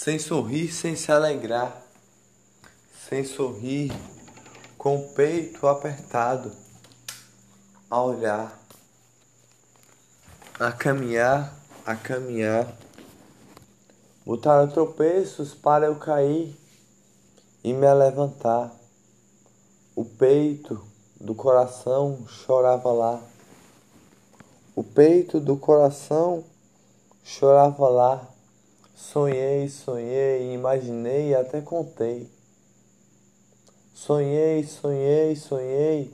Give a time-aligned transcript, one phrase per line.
[0.00, 1.82] sem sorrir, sem se alegrar,
[3.08, 3.92] sem sorrir,
[4.78, 6.52] com o peito apertado,
[7.90, 8.56] a olhar,
[10.60, 11.52] a caminhar,
[11.84, 12.72] a caminhar.
[14.24, 16.56] Botaram tropeços para eu cair
[17.64, 18.72] e me levantar.
[19.96, 20.80] O peito
[21.20, 23.20] do coração chorava lá.
[24.76, 26.44] O peito do coração
[27.24, 28.37] chorava lá.
[29.00, 32.28] Sonhei, sonhei, imaginei e até contei.
[33.94, 36.12] Sonhei, sonhei, sonhei,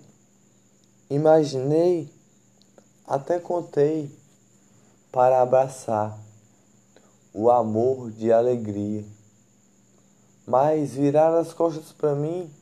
[1.09, 2.13] imaginei,
[3.07, 4.15] até contei
[5.11, 6.19] para abraçar
[7.33, 9.03] o amor de alegria.
[10.47, 12.53] Mas virar as costas para mim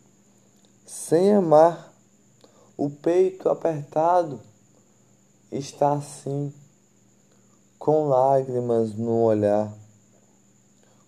[0.87, 1.93] sem amar,
[2.77, 4.41] o peito apertado
[5.51, 6.55] está assim,
[7.77, 9.82] com lágrimas no olhar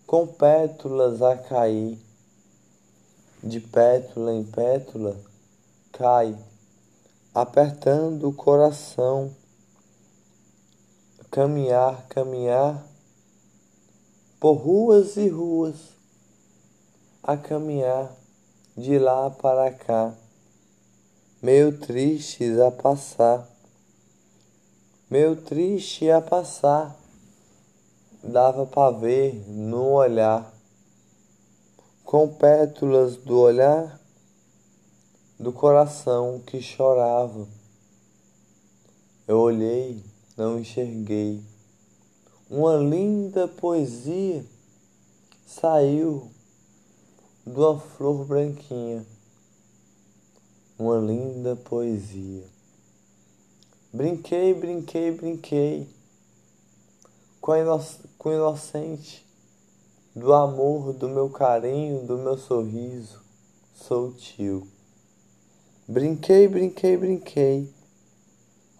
[0.06, 1.98] com pétalas a cair,
[3.42, 5.16] de pétula em pétula,
[5.92, 6.36] cai,
[7.34, 9.34] apertando o coração.
[11.30, 12.86] Caminhar, caminhar,
[14.38, 15.74] por ruas e ruas,
[17.20, 18.14] a caminhar
[18.76, 20.14] de lá para cá,
[21.42, 23.48] meio tristes a passar,
[25.10, 27.03] meio triste a passar
[28.26, 30.52] dava para ver no olhar,
[32.04, 34.00] com pétalas do olhar
[35.38, 37.46] do coração que chorava.
[39.28, 40.02] Eu olhei,
[40.36, 41.42] não enxerguei.
[42.48, 44.44] Uma linda poesia
[45.46, 46.30] saiu
[47.46, 49.04] de uma flor branquinha.
[50.78, 52.44] Uma linda poesia.
[53.92, 55.93] Brinquei, brinquei, brinquei
[57.44, 59.22] com, o inocente
[60.16, 63.20] do amor, do meu carinho, do meu sorriso,
[63.74, 64.66] sou tio.
[65.86, 67.70] Brinquei, brinquei, brinquei,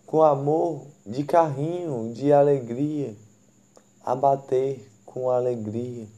[0.06, 3.14] com amor de carrinho, de alegria,
[4.02, 6.08] a bater com alegria,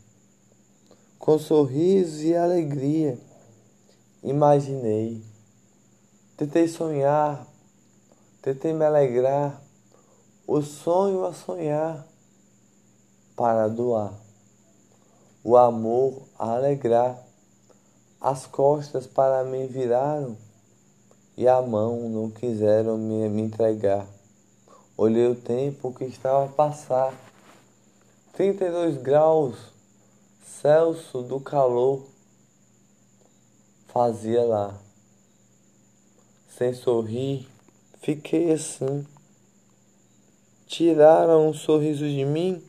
[1.19, 3.19] com sorriso e alegria.
[4.23, 5.21] Imaginei,
[6.37, 7.45] tentei sonhar,
[8.41, 9.61] tentei me alegrar,
[10.47, 12.07] o sonho a sonhar
[13.37, 14.15] para doar,
[15.45, 17.23] o amor a alegrar,
[18.19, 20.37] as costas para mim viraram
[21.37, 24.07] e a mão não quiseram me, me entregar.
[24.97, 27.13] Olhei o tempo que estava a passar,
[28.33, 29.57] 32 graus,
[30.43, 32.07] Celso do calor,
[33.89, 34.75] fazia lá.
[36.49, 37.47] Sem sorrir,
[38.01, 39.07] fiquei assim.
[40.67, 42.63] Tiraram um sorriso de mim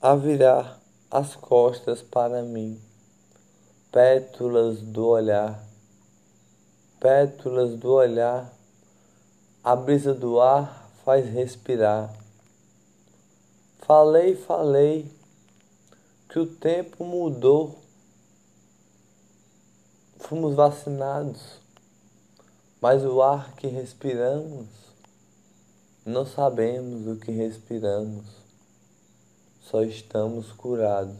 [0.00, 2.80] a virar as costas para mim,
[3.90, 5.60] pétalas do olhar,
[7.00, 8.52] pétalas do olhar,
[9.64, 12.14] a brisa do ar faz respirar.
[13.80, 15.10] Falei, falei,
[16.28, 17.76] que o tempo mudou,
[20.20, 21.58] fomos vacinados,
[22.80, 24.68] mas o ar que respiramos,
[26.06, 28.38] não sabemos o que respiramos
[29.70, 31.18] só estamos curados.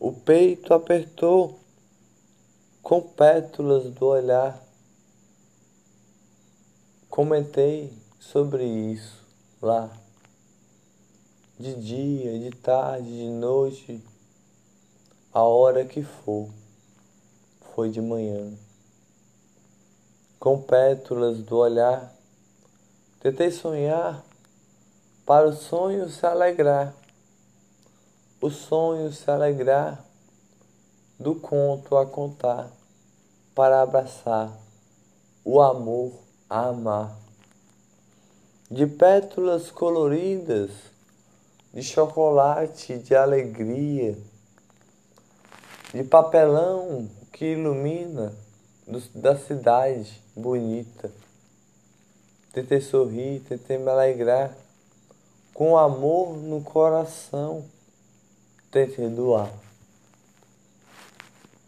[0.00, 1.60] O peito apertou
[2.82, 4.60] com pétalas do olhar.
[7.08, 9.24] Comentei sobre isso
[9.62, 9.88] lá,
[11.58, 14.04] de dia, de tarde, de noite,
[15.32, 16.50] a hora que for,
[17.74, 18.52] foi de manhã.
[20.40, 22.12] Com pétalas do olhar,
[23.20, 24.22] tentei sonhar
[25.24, 27.05] para o sonho se alegrar
[28.46, 30.04] o sonho se alegrar
[31.18, 32.70] do conto a contar
[33.52, 34.56] para abraçar
[35.44, 36.12] o amor
[36.48, 37.18] a amar.
[38.70, 40.70] De pétalas coloridas,
[41.74, 44.16] de chocolate, de alegria,
[45.92, 48.32] de papelão que ilumina
[48.86, 51.10] do, da cidade bonita.
[52.52, 54.56] Tentei sorrir, tentei me alegrar
[55.52, 57.64] com amor no coração
[58.76, 59.50] Tentei doar,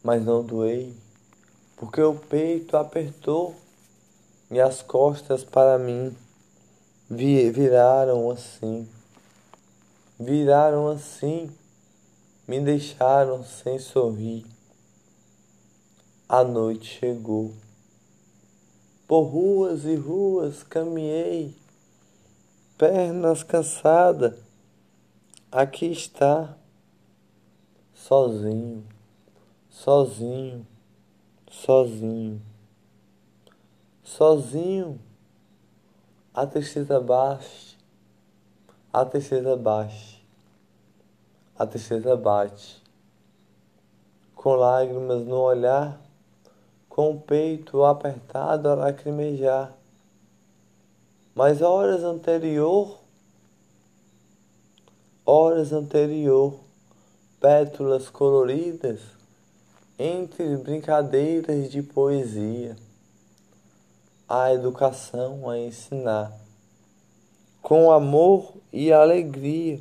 [0.05, 0.95] mas não doei,
[1.75, 3.57] porque o peito apertou
[4.51, 6.15] e as costas para mim
[7.09, 8.87] viraram assim,
[10.21, 11.51] viraram assim,
[12.47, 14.45] me deixaram sem sorrir.
[16.29, 17.55] A noite chegou.
[19.07, 21.57] Por ruas e ruas caminhei,
[22.77, 24.35] pernas cansadas.
[25.51, 26.55] Aqui está
[27.99, 28.87] sozinho,
[29.69, 30.67] sozinho,
[31.51, 32.41] sozinho,
[34.05, 35.01] sozinho.
[36.33, 37.77] A tristeza bate,
[38.93, 40.25] a tristeza bate,
[41.59, 42.81] a tristeza bate,
[44.37, 46.01] com lágrimas no olhar,
[46.89, 49.75] com o peito apertado a lacrimejar.
[51.35, 53.01] Mas horas anterior,
[55.27, 56.68] horas anterior,
[57.41, 59.01] pétalas coloridas
[59.97, 62.77] entre brincadeiras de poesia,
[64.29, 66.33] a educação a ensinar,
[67.63, 69.81] com amor e alegria,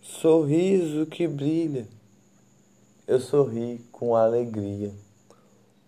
[0.00, 1.86] sorriso que brilha.
[3.06, 4.92] Eu sorri com alegria,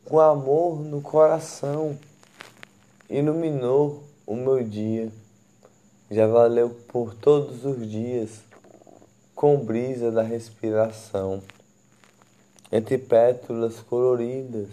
[0.04, 1.98] com amor no coração,
[3.10, 5.10] iluminou o meu dia.
[6.10, 8.43] Já valeu por todos os dias
[9.34, 11.42] com brisa da respiração,
[12.70, 14.68] entre pétalas coloridas.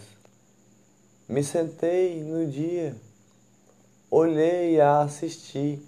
[1.28, 2.96] Me sentei no dia,
[4.10, 5.82] olhei a assistir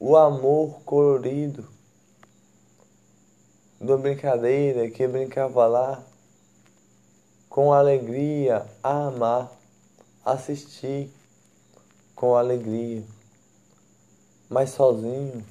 [0.00, 1.68] o amor colorido
[3.80, 6.02] da brincadeira que brincava lá,
[7.48, 9.52] com alegria a amar,
[10.24, 11.10] assistir
[12.14, 13.04] com alegria,
[14.48, 15.44] mas sozinho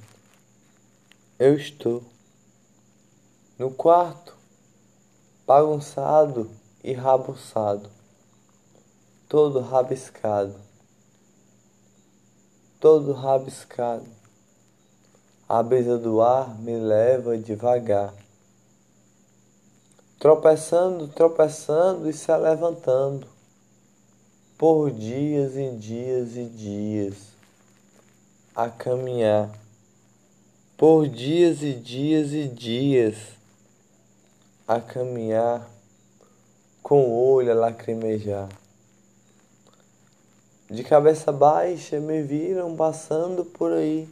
[1.44, 2.02] eu estou
[3.58, 4.34] no quarto,
[5.46, 6.50] bagunçado
[6.82, 7.90] e rabuçado,
[9.28, 10.54] todo rabiscado,
[12.80, 14.06] todo rabiscado.
[15.46, 18.14] A brisa do ar me leva devagar,
[20.18, 23.28] tropeçando, tropeçando e se levantando,
[24.56, 27.16] por dias e dias e dias,
[28.56, 29.63] a caminhar
[30.76, 33.14] por dias e dias e dias
[34.66, 35.70] a caminhar
[36.82, 38.48] com o olho a lacrimejar.
[40.68, 44.08] De cabeça baixa me viram passando por aí,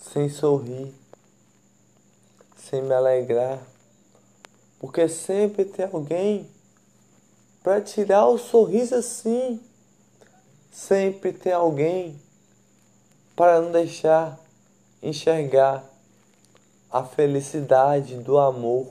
[0.00, 0.92] sem sorrir,
[2.56, 3.62] sem me alegrar,
[4.80, 6.50] porque sempre tem alguém
[7.62, 9.60] para tirar o sorriso assim,
[10.72, 12.20] sempre tem alguém
[13.36, 14.40] para não deixar
[15.06, 15.84] enxergar
[16.90, 18.88] a felicidade do amor.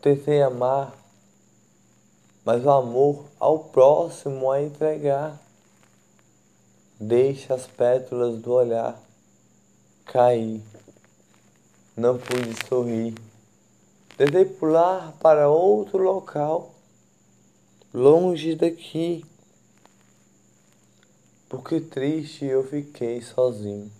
[0.00, 0.96] Tentei amar,
[2.44, 5.38] mas o amor ao próximo a entregar.
[6.98, 8.98] Deixa as pétalas do olhar
[10.06, 10.62] cair.
[11.94, 13.14] Não pude sorrir.
[14.16, 16.74] Tentei pular para outro local,
[17.92, 19.26] longe daqui
[21.48, 23.90] porque triste eu fiquei sozinho.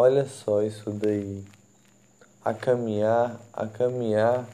[0.00, 1.44] Olha só isso daí.
[2.44, 4.46] A caminhar, a caminhar,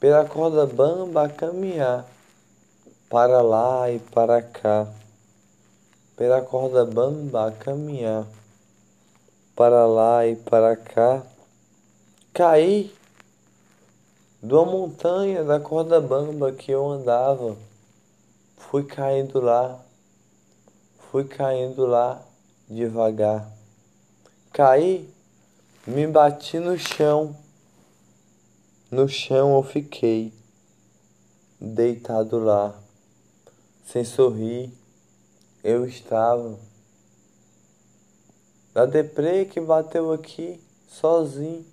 [0.00, 2.06] pela corda bamba a caminhar,
[3.10, 4.86] para lá e para cá.
[6.16, 8.26] Pela corda bamba a caminhar,
[9.54, 11.22] para lá e para cá.
[12.32, 12.96] Caí
[14.42, 17.54] de uma montanha da corda bamba que eu andava
[18.56, 19.78] Fui caindo lá,
[21.10, 22.22] fui caindo lá
[22.70, 23.55] devagar.
[24.56, 25.06] Caí,
[25.86, 27.36] me bati no chão.
[28.90, 30.32] No chão eu fiquei,
[31.60, 32.74] deitado lá,
[33.84, 34.72] sem sorrir.
[35.62, 36.58] Eu estava.
[38.72, 40.58] Da deprê que bateu aqui,
[40.88, 41.66] sozinho,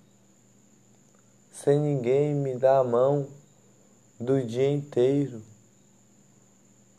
[1.50, 3.26] sem ninguém me dar a mão
[4.20, 5.40] do dia inteiro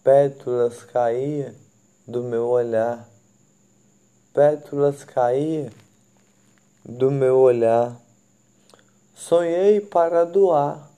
[0.05, 1.55] pétalas caía
[2.07, 3.09] do meu olhar,
[4.35, 5.71] pétalas caía
[6.83, 7.99] do meu olhar.
[9.15, 10.91] Sonhei para doar,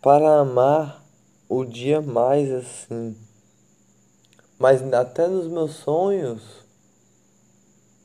[0.00, 1.04] para amar
[1.48, 3.14] o dia mais assim.
[4.58, 6.42] Mas até nos meus sonhos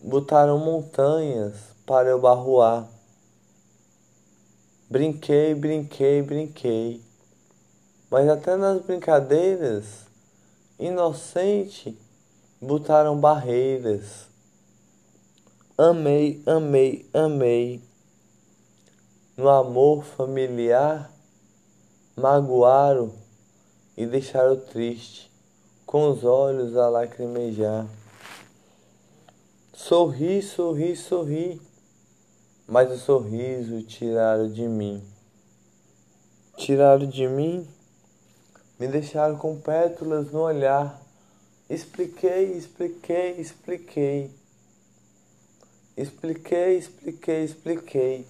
[0.01, 1.53] botaram montanhas
[1.86, 2.89] para eu barroar.
[4.89, 7.13] Brinquei, brinquei, brinquei
[8.13, 10.05] mas até nas brincadeiras,
[10.77, 11.98] inocente,
[12.63, 14.27] botaram barreiras.
[15.77, 17.84] Amei, amei, amei.
[19.36, 21.12] No amor familiar,
[22.15, 23.12] magoaram
[23.98, 25.32] e deixaram triste,
[25.86, 27.86] com os olhos a lacrimejar.
[29.74, 31.62] Sorri, sorri, sorri,
[32.67, 35.03] mas o sorriso tiraram de mim.
[36.55, 37.67] Tiraram de mim
[38.79, 41.02] me deixaram com pétalas no olhar.
[41.70, 44.32] Expliquei, expliquei, expliquei.
[45.96, 48.27] Expliquei, expliquei, expliquei.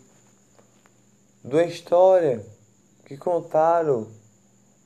[1.43, 2.45] De uma história
[3.05, 4.07] que contaram,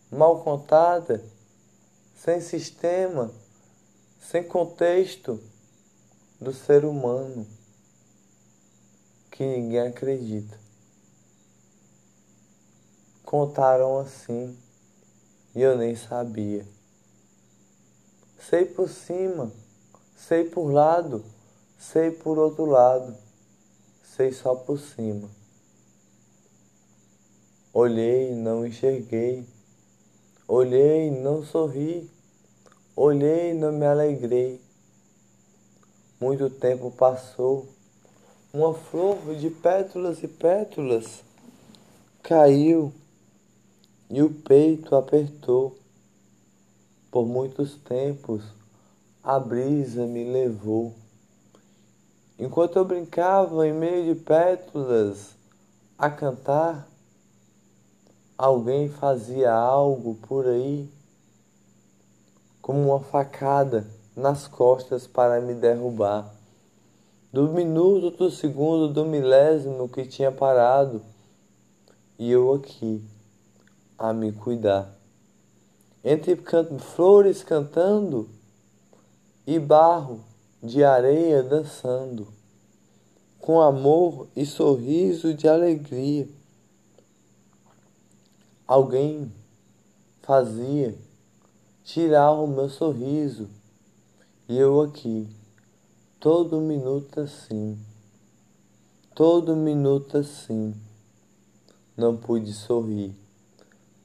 [0.09, 1.23] mal contada,
[2.15, 3.31] sem sistema,
[4.19, 5.39] sem contexto
[6.39, 7.45] do ser humano,
[9.29, 10.57] que ninguém acredita.
[13.23, 14.57] Contaram assim
[15.53, 16.76] e eu nem sabia.
[18.49, 19.51] Sei por cima,
[20.15, 21.23] sei por lado
[21.77, 23.15] Sei por outro lado,
[24.03, 25.29] sei só por cima.
[27.71, 29.47] Olhei não enxerguei,
[30.47, 32.09] olhei não sorri,
[32.95, 34.59] olhei não me alegrei.
[36.19, 37.67] Muito tempo passou,
[38.51, 41.23] uma flor de pétalas e pétalas
[42.23, 42.91] caiu
[44.09, 45.77] e o peito apertou.
[47.11, 48.43] Por muitos tempos
[49.23, 50.93] a brisa me levou.
[52.39, 55.35] Enquanto eu brincava em meio de pétalas
[55.97, 56.87] a cantar,
[58.37, 60.87] alguém fazia algo por aí,
[62.61, 66.31] como uma facada nas costas para me derrubar.
[67.33, 71.01] Do minuto, do segundo, do milésimo que tinha parado,
[72.19, 73.03] e eu aqui
[73.97, 74.96] a me cuidar.
[76.09, 76.41] Entre
[76.79, 78.29] flores cantando
[79.45, 80.23] e barro
[80.63, 82.29] de areia dançando,
[83.37, 86.25] com amor e sorriso de alegria.
[88.65, 89.29] Alguém
[90.21, 90.97] fazia
[91.83, 93.49] tirar o meu sorriso
[94.47, 95.27] e eu aqui,
[96.21, 97.77] todo minuto assim,
[99.13, 100.73] todo minuto assim,
[101.97, 103.13] não pude sorrir,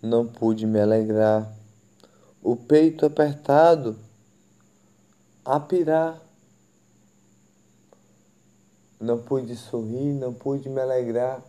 [0.02, 1.61] não pude me alegrar,
[2.42, 3.96] o peito apertado
[5.44, 6.20] a pirar
[9.00, 11.42] não pude sorrir, não pude me alegrar.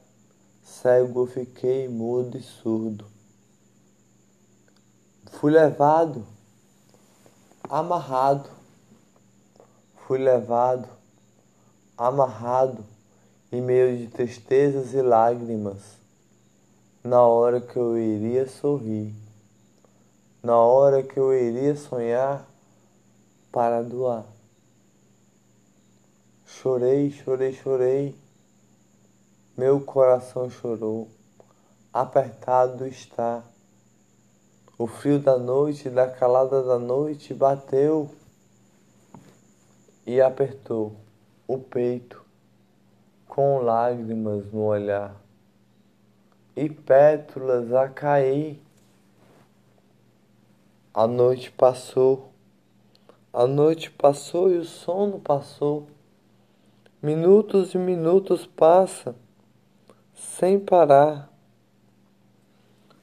[0.64, 3.06] Cego fiquei, mudo e surdo.
[5.34, 6.26] Fui levado,
[7.70, 8.50] amarrado.
[10.08, 10.88] Fui levado,
[11.98, 12.84] amarrado,
[13.52, 15.78] em meio de tristezas e lágrimas,
[17.02, 19.16] na hora que eu iria sorrir,
[20.44, 22.46] na hora que eu iria sonhar
[23.50, 24.26] para doar.
[26.46, 28.16] Chorei, chorei, chorei.
[29.56, 31.08] Meu coração chorou.
[31.94, 33.42] Apertado está.
[34.78, 38.14] O frio da noite, da calada da noite bateu
[40.06, 40.96] e apertou
[41.48, 42.22] o peito
[43.28, 45.16] com lágrimas no olhar
[46.56, 48.62] e pétalas a cair.
[50.96, 52.30] A noite passou,
[53.34, 55.88] a noite passou e o sono passou.
[57.02, 59.16] Minutos e minutos passam
[60.14, 61.34] sem parar,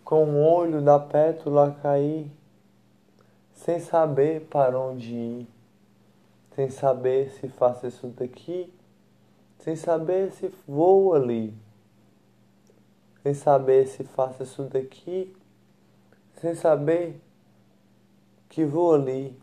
[0.04, 2.30] com o olho da pétula cair,
[3.54, 5.49] sem saber para onde ir,
[6.54, 8.73] sem saber se faço isso daqui,
[9.59, 11.52] sem saber se vou ali,
[13.25, 15.37] sem saber se faço isso daqui,
[16.35, 17.20] sem saber
[18.50, 19.40] que vou ali,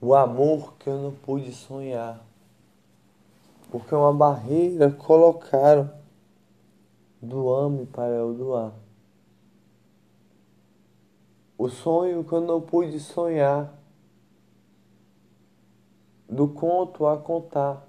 [0.00, 2.24] o amor que eu não pude sonhar.
[3.70, 5.90] Porque uma barreira colocaram
[7.20, 8.72] do ame para eu doar.
[11.56, 13.78] O sonho que eu não pude sonhar,
[16.28, 17.86] do conto a contar,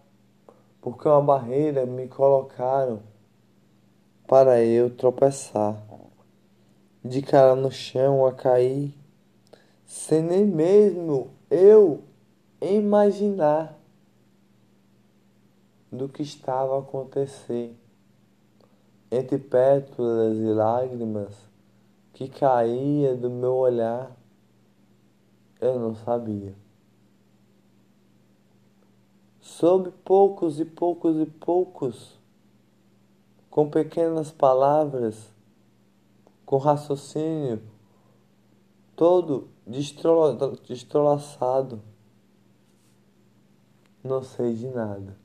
[0.81, 3.01] porque uma barreira me colocaram
[4.27, 5.81] para eu tropeçar,
[7.03, 8.93] de cara no chão a cair,
[9.93, 12.03] sem nem mesmo eu
[12.59, 13.77] imaginar
[15.91, 17.77] do que estava a acontecer.
[19.11, 21.35] Entre pétalas e lágrimas
[22.11, 24.11] que caía do meu olhar,
[25.61, 26.55] eu não sabia.
[29.39, 32.19] Sob poucos e poucos e poucos,
[33.47, 35.31] com pequenas palavras,
[36.47, 37.72] com raciocínio
[38.95, 41.81] todo destrolaçado,
[44.03, 45.23] não sei de nada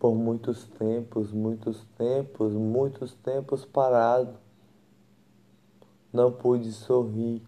[0.00, 4.32] por muitos tempos, muitos tempos, muitos tempos parado.
[6.10, 7.42] Não pude sorrir.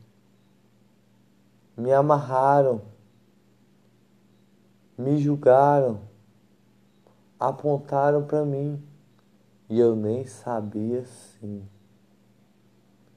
[1.74, 2.82] Me amarraram,
[4.98, 6.02] me julgaram,
[7.40, 8.80] apontaram para mim
[9.70, 11.66] e eu nem sabia sim.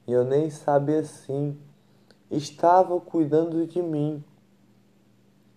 [0.06, 1.58] E eu nem sabia sim.
[2.30, 4.22] Estava cuidando de mim.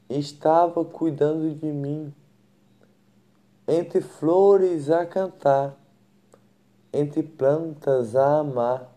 [0.10, 2.14] Estava cuidando de mim
[3.70, 5.78] entre flores a cantar,
[6.92, 8.92] entre plantas a amar,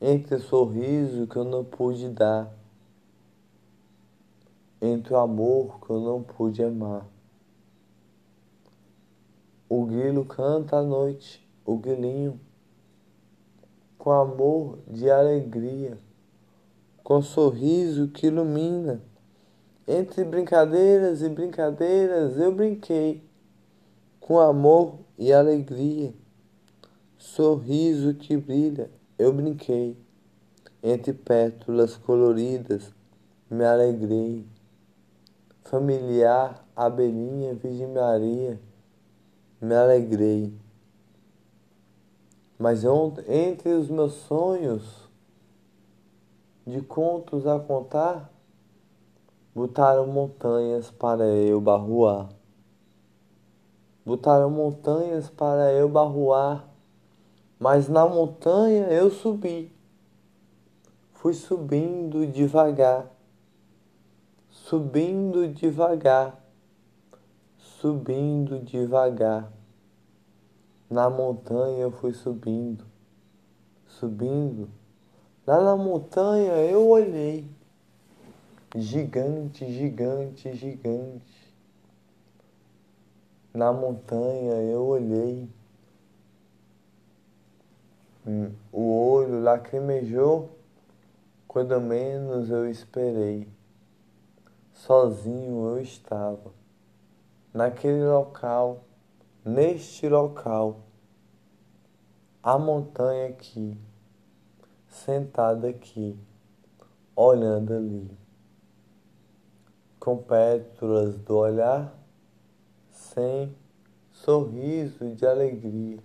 [0.00, 2.50] entre o sorriso que eu não pude dar,
[4.80, 7.06] entre o amor que eu não pude amar.
[9.68, 12.40] O grilo canta à noite, o grilinho,
[14.06, 15.98] com amor de alegria,
[17.02, 19.02] com sorriso que ilumina.
[19.84, 23.28] Entre brincadeiras e brincadeiras eu brinquei,
[24.20, 26.14] com amor e alegria.
[27.18, 29.96] Sorriso que brilha, eu brinquei.
[30.80, 32.94] Entre pétalas coloridas,
[33.50, 34.46] me alegrei.
[35.64, 38.60] Familiar, abelhinha, Virgem Maria,
[39.60, 40.54] me alegrei.
[42.58, 42.84] Mas
[43.28, 45.06] entre os meus sonhos
[46.66, 48.32] de contos a contar,
[49.54, 52.28] botaram montanhas para eu barruar.
[54.04, 56.68] Botaram montanhas para eu barruar,
[57.58, 59.72] mas na montanha eu subi.
[61.12, 63.10] Fui subindo devagar,
[64.48, 66.40] subindo devagar,
[67.58, 69.55] subindo devagar.
[70.88, 72.84] Na montanha eu fui subindo,
[73.86, 74.68] subindo.
[75.46, 77.48] Lá na montanha eu olhei.
[78.74, 81.54] Gigante, gigante, gigante.
[83.52, 85.48] Na montanha eu olhei.
[88.26, 90.50] Hum, o olho lacrimejou
[91.48, 93.48] quando menos eu esperei.
[94.74, 96.52] Sozinho eu estava,
[97.54, 98.84] naquele local,
[99.46, 100.80] neste local,
[102.42, 103.78] a montanha aqui,
[104.88, 106.18] sentada aqui,
[107.14, 108.10] olhando ali,
[110.00, 111.96] com pétalas do olhar
[112.90, 113.56] sem
[114.10, 116.00] sorriso de alegria,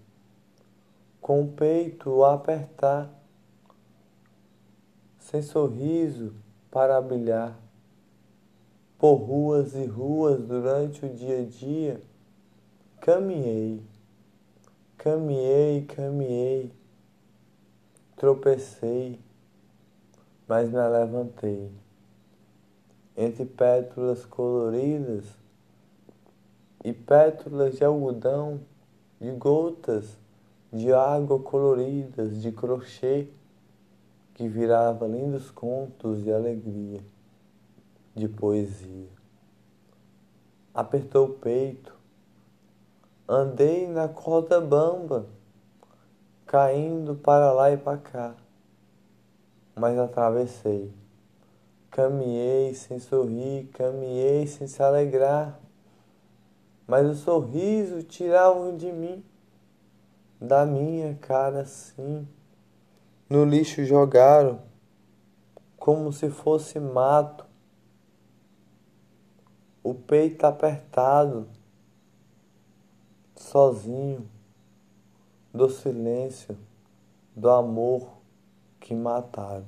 [1.20, 3.10] com o peito a apertar,
[5.18, 6.36] sem sorriso
[6.70, 7.60] para brilhar,
[9.00, 12.11] por ruas e ruas durante o dia a dia,
[13.02, 13.82] caminhei,
[14.96, 16.72] caminhei, caminhei,
[18.16, 19.20] tropecei,
[20.48, 21.72] mas me levantei.
[23.18, 25.26] Entre pétalas coloridas,
[26.84, 28.62] e pétalas de algodão,
[29.20, 30.18] de gotas
[30.72, 33.28] de água coloridas de crochê
[34.36, 37.04] que virava lindos contos de alegria,
[38.16, 39.10] de poesia.
[40.74, 42.01] Apertou o peito,
[43.34, 45.26] andei na corda bamba,
[46.46, 48.36] caindo para lá e para cá,
[49.76, 50.94] mas atravessei.
[51.90, 55.60] Caminhei sem sorrir, caminhei sem se alegrar
[56.92, 59.24] mas o sorriso tiravam de mim,
[60.42, 62.28] da minha cara sim.
[63.30, 64.60] No lixo jogaram,
[65.78, 67.46] como se fosse mato,
[69.82, 71.48] o peito apertado,
[73.42, 74.30] sozinho,
[75.54, 76.58] do silêncio,
[77.36, 78.08] do amor
[78.80, 79.66] que mataram.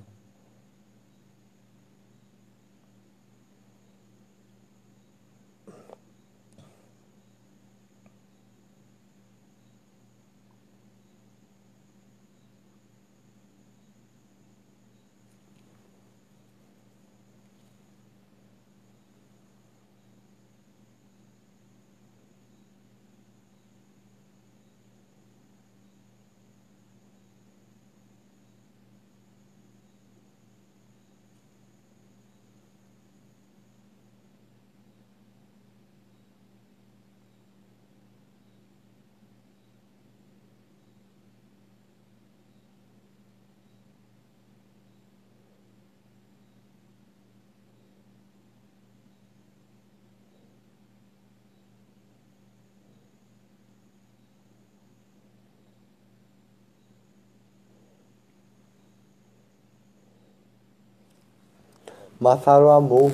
[62.24, 63.12] Mataram o amor,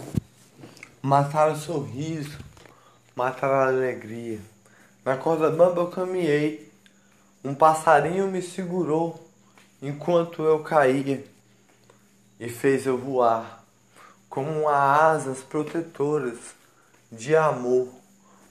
[1.02, 2.38] mataram o sorriso,
[3.16, 4.40] mataram a alegria.
[5.04, 6.72] Na corda bamba eu caminhei,
[7.44, 9.28] um passarinho me segurou
[9.82, 11.26] enquanto eu caía
[12.40, 13.66] e fez eu voar
[14.30, 16.38] como asas protetoras
[17.12, 17.88] de amor,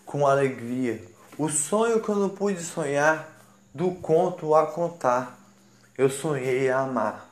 [0.04, 1.00] com alegria.
[1.38, 3.28] O sonho que eu não pude sonhar,
[3.72, 5.38] do conto a contar.
[5.96, 7.30] Eu sonhei a amar,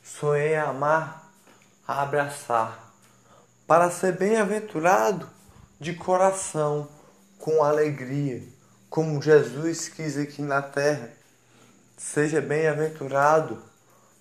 [0.00, 1.27] sonhei a amar
[1.88, 2.92] a abraçar,
[3.66, 5.26] para ser bem-aventurado
[5.80, 6.86] de coração,
[7.38, 8.42] com alegria,
[8.90, 11.10] como Jesus quis aqui na terra.
[11.96, 13.62] Seja bem-aventurado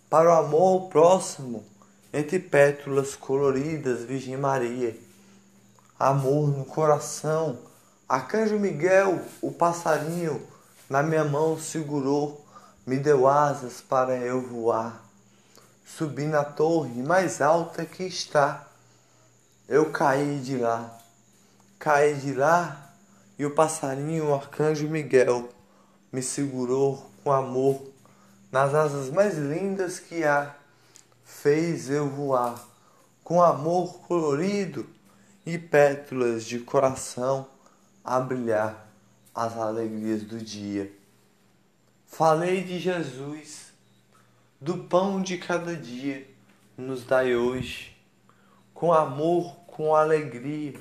[0.09, 1.65] para o amor ao próximo,
[2.13, 4.97] entre pétalas coloridas, Virgem Maria.
[5.99, 7.59] Amor no coração,
[8.07, 10.41] Arcanjo Miguel, o passarinho,
[10.89, 12.45] na minha mão segurou,
[12.85, 15.06] me deu asas para eu voar.
[15.87, 18.67] Subi na torre mais alta que está.
[19.69, 20.99] Eu caí de lá,
[21.79, 22.93] caí de lá,
[23.39, 25.49] e o passarinho, o arcanjo Miguel,
[26.11, 27.81] me segurou com amor
[28.51, 30.53] nas asas mais lindas que há.
[31.23, 32.61] Fez eu voar
[33.23, 34.87] com amor colorido
[35.45, 37.47] e pétalas de coração
[38.03, 38.87] a brilhar
[39.33, 40.91] as alegrias do dia.
[42.05, 43.66] Falei de Jesus,
[44.59, 46.27] do pão de cada dia,
[46.75, 47.95] nos dai hoje,
[48.73, 50.79] com amor, com alegria,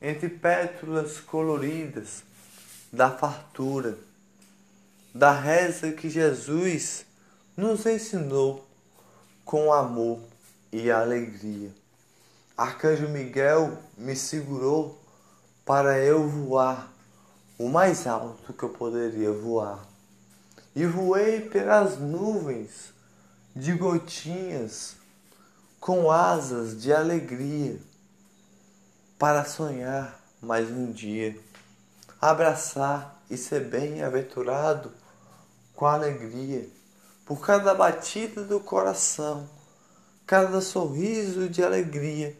[0.00, 2.22] entre pétalas coloridas
[2.92, 3.98] da fartura,
[5.12, 7.04] da reza que Jesus
[7.56, 8.66] nos ensinou
[9.44, 10.20] com amor
[10.72, 11.72] e alegria.
[12.56, 15.00] Arcanjo Miguel me segurou
[15.64, 16.92] para eu voar
[17.58, 19.89] o mais alto que eu poderia voar.
[20.74, 22.92] E voei pelas nuvens
[23.56, 24.96] de gotinhas
[25.80, 27.78] com asas de alegria
[29.18, 31.36] para sonhar mais um dia,
[32.20, 34.92] abraçar e ser bem-aventurado
[35.74, 36.66] com alegria
[37.26, 39.48] por cada batida do coração,
[40.26, 42.36] cada sorriso de alegria,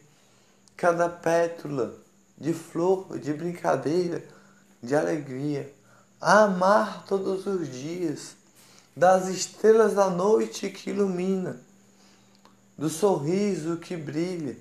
[0.75, 1.93] cada pétula
[2.37, 4.23] de flor de brincadeira
[4.81, 5.71] de alegria,
[6.21, 8.35] a amar todos os dias,
[8.95, 11.59] das estrelas da noite que ilumina,
[12.77, 14.55] do sorriso que brilha,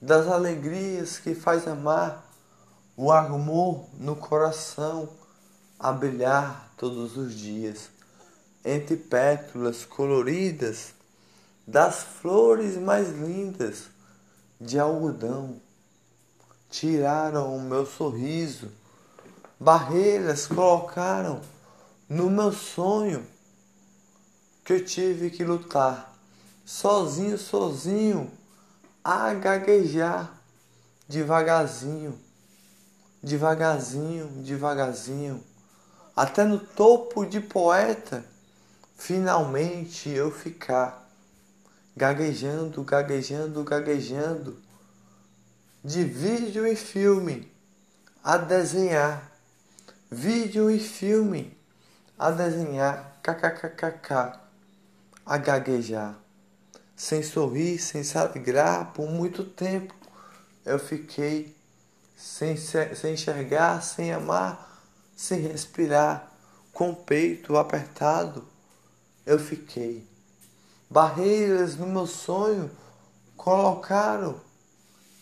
[0.00, 2.26] das alegrias que faz amar,
[2.96, 5.08] o amor no coração
[5.78, 7.90] a brilhar todos os dias,
[8.64, 10.94] entre pétalas coloridas
[11.66, 13.88] das flores mais lindas
[14.60, 15.60] de algodão.
[16.70, 18.70] Tiraram o meu sorriso
[19.62, 21.40] barreiras colocaram
[22.08, 23.24] no meu sonho
[24.64, 26.12] que eu tive que lutar.
[26.64, 28.30] Sozinho, sozinho,
[29.04, 30.42] a gaguejar
[31.08, 32.18] devagarzinho,
[33.22, 35.44] devagarzinho, devagarzinho,
[36.16, 38.24] até no topo de poeta,
[38.96, 41.00] finalmente eu ficar.
[41.94, 44.56] Gaguejando, gaguejando, gaguejando,
[45.84, 47.52] de vídeo e filme
[48.24, 49.31] a desenhar
[50.12, 51.56] vídeo e filme,
[52.18, 54.38] a desenhar, kkkk,
[55.24, 56.14] a gaguejar.
[56.94, 59.94] Sem sorrir, sem se alegrar, por muito tempo
[60.66, 61.56] eu fiquei
[62.14, 64.84] sem, sem enxergar, sem amar,
[65.16, 66.30] sem respirar,
[66.74, 68.46] com o peito apertado.
[69.24, 70.06] Eu fiquei.
[70.90, 72.70] Barreiras no meu sonho
[73.34, 74.38] colocaram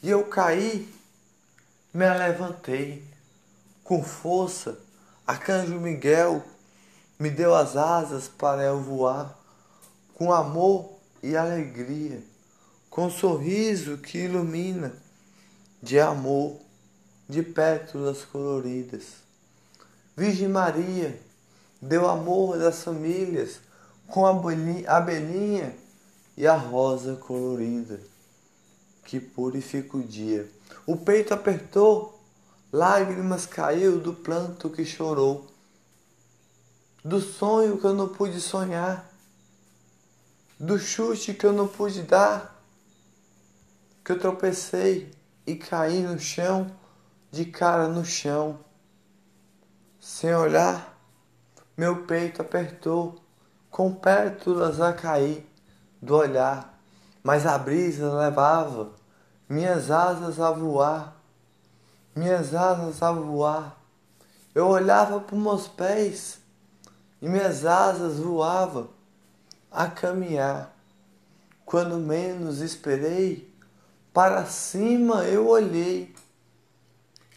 [0.02, 0.92] e eu caí,
[1.94, 3.09] me levantei
[3.90, 4.78] com força,
[5.26, 6.44] Arcanjo Miguel
[7.18, 9.36] me deu as asas para eu voar,
[10.14, 12.22] com amor e alegria,
[12.88, 14.92] com sorriso que ilumina,
[15.82, 16.60] de amor,
[17.28, 19.06] de pétalas coloridas.
[20.16, 21.20] Virgem Maria
[21.82, 23.58] deu amor das famílias,
[24.06, 24.30] com a
[24.86, 25.74] abelhinha
[26.36, 27.98] e a rosa colorida,
[29.04, 30.48] que purifica o dia.
[30.86, 32.19] O peito apertou
[32.72, 35.48] Lágrimas caiu do planto que chorou,
[37.04, 39.10] do sonho que eu não pude sonhar,
[40.56, 42.62] do chute que eu não pude dar,
[44.04, 45.10] que eu tropecei
[45.44, 46.70] e caí no chão,
[47.32, 48.60] de cara no chão.
[49.98, 50.96] Sem olhar,
[51.76, 53.20] meu peito apertou,
[53.68, 55.44] com pétalas a cair
[56.00, 56.80] do olhar,
[57.20, 58.92] mas a brisa levava
[59.48, 61.19] minhas asas a voar
[62.20, 63.80] minhas asas a voar.
[64.54, 66.38] Eu olhava para meus pés
[67.22, 68.90] e minhas asas voavam
[69.70, 70.76] a caminhar.
[71.64, 73.50] Quando menos esperei,
[74.12, 76.14] para cima eu olhei.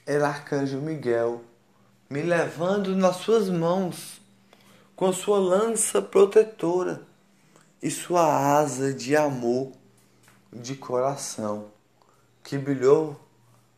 [0.06, 1.42] Era Arcanjo Miguel
[2.10, 4.22] me levando nas suas mãos
[4.98, 7.02] com sua lança protetora
[7.82, 9.72] e sua asa de amor
[10.52, 11.72] de coração
[12.44, 13.23] que brilhou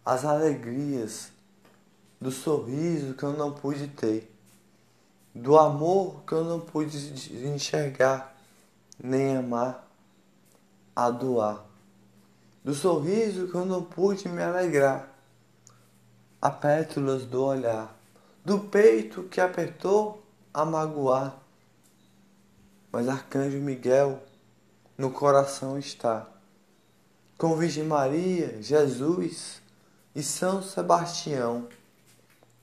[0.06, 1.32] as alegrias,
[2.22, 4.32] do sorriso que eu não pude ter,
[5.34, 6.96] do amor que eu não pude
[7.48, 8.36] enxergar,
[9.04, 9.86] nem amar,
[10.96, 11.66] a doar,
[12.64, 15.10] do sorriso que eu não pude me alegrar,
[16.42, 17.98] a pétalas do olhar,
[18.46, 21.36] do peito que apertou a magoar.
[22.92, 24.22] Mas Arcanjo Miguel
[24.96, 26.28] no coração está,
[27.38, 29.65] com Virgem Maria, Jesus
[30.16, 31.68] e São Sebastião,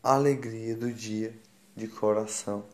[0.03, 1.39] alegria do dia
[1.77, 2.65] de coração.